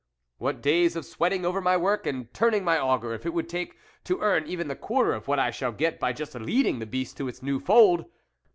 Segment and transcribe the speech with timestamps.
[0.39, 4.19] What days of sweating over my work, and turning my auger, it would take, to
[4.21, 7.27] earn even the quarter of what I shall get by just leading the beast to
[7.27, 8.05] its new fold